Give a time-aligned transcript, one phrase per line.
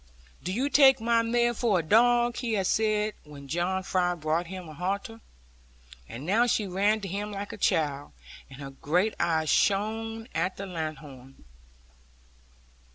[0.41, 4.47] 'Do you take my mare for a dog?' he had said when John Fry brought
[4.47, 5.21] him a halter.
[6.09, 8.13] And now she ran to him like a child,
[8.49, 11.45] and her great eyes shone at the lanthorn.